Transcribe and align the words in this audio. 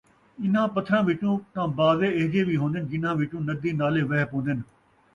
اِنھاں 0.43 0.67
پتھراں 0.73 1.03
وِچوں 1.07 1.35
تاں 1.53 1.67
بعضے 1.77 2.07
اِہجے 2.17 2.41
وِی 2.47 2.55
ہوندن، 2.61 2.83
جنہاں 2.91 3.13
وِچوں 3.19 3.41
ندی 3.47 3.71
نالے 3.79 4.01
وَہ 4.09 4.23
پوندن، 4.31 4.59